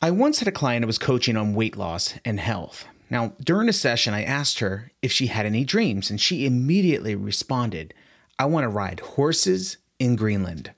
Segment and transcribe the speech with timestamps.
[0.00, 2.86] I once had a client who was coaching on weight loss and health.
[3.10, 7.16] Now, during a session, I asked her if she had any dreams, and she immediately
[7.16, 7.92] responded,
[8.38, 10.72] I want to ride horses in Greenland.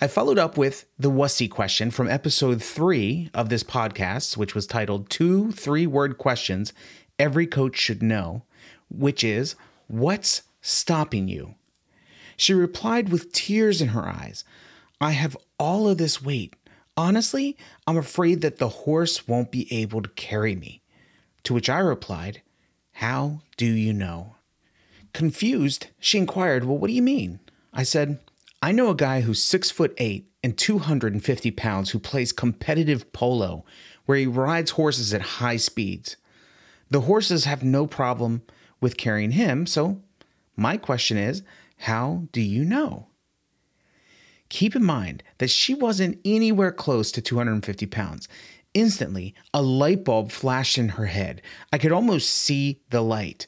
[0.00, 4.66] I followed up with the wussy question from episode three of this podcast, which was
[4.66, 6.72] titled Two Three Word Questions
[7.18, 8.44] Every Coach Should Know,
[8.88, 9.56] which is,
[9.88, 11.56] What's stopping you?
[12.38, 14.42] She replied with tears in her eyes,
[15.02, 16.56] I have all of this weight.
[16.96, 20.82] Honestly, I'm afraid that the horse won't be able to carry me.
[21.44, 22.42] To which I replied,
[22.92, 24.36] How do you know?
[25.12, 27.40] Confused, she inquired, Well, what do you mean?
[27.72, 28.18] I said,
[28.60, 33.64] I know a guy who's six foot eight and 250 pounds who plays competitive polo,
[34.04, 36.16] where he rides horses at high speeds.
[36.90, 38.42] The horses have no problem
[38.80, 40.02] with carrying him, so
[40.56, 41.42] my question is,
[41.78, 43.06] how do you know?
[44.52, 48.28] Keep in mind that she wasn't anywhere close to 250 pounds.
[48.74, 51.40] Instantly, a light bulb flashed in her head.
[51.72, 53.46] I could almost see the light.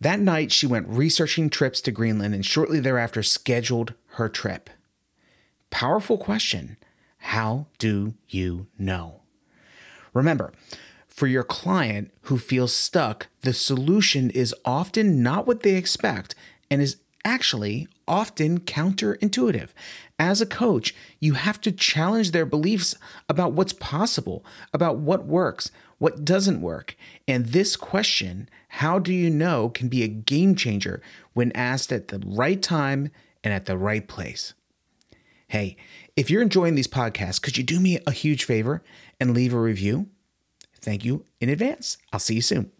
[0.00, 4.70] That night, she went researching trips to Greenland and shortly thereafter scheduled her trip.
[5.70, 6.76] Powerful question
[7.18, 9.22] How do you know?
[10.14, 10.52] Remember,
[11.08, 16.36] for your client who feels stuck, the solution is often not what they expect
[16.70, 19.70] and is actually often counterintuitive.
[20.18, 22.94] As a coach, you have to challenge their beliefs
[23.28, 26.96] about what's possible, about what works, what doesn't work.
[27.26, 31.00] And this question, how do you know, can be a game changer
[31.32, 33.10] when asked at the right time
[33.44, 34.54] and at the right place.
[35.48, 35.76] Hey,
[36.16, 38.82] if you're enjoying these podcasts, could you do me a huge favor
[39.20, 40.08] and leave a review?
[40.80, 41.98] Thank you in advance.
[42.12, 42.72] I'll see you soon.